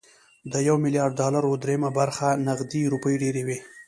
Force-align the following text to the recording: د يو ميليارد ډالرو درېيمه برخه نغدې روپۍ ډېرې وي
د 0.51 0.53
يو 0.67 0.75
ميليارد 0.83 1.13
ډالرو 1.19 1.59
درېيمه 1.63 1.89
برخه 1.99 2.27
نغدې 2.47 2.81
روپۍ 2.93 3.15
ډېرې 3.23 3.41
وي 3.47 3.57